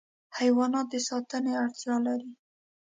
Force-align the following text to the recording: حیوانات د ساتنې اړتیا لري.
حیوانات 0.37 0.87
د 0.91 0.95
ساتنې 1.07 1.51
اړتیا 1.63 1.95
لري. 2.07 2.31